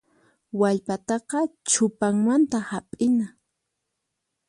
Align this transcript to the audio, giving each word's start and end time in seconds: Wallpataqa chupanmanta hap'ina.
Wallpataqa 0.59 1.39
chupanmanta 1.69 2.57
hap'ina. 2.69 3.27